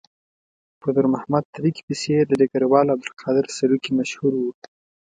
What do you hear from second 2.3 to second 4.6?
ډګروال عبدالقادر سروکي مشهور وو.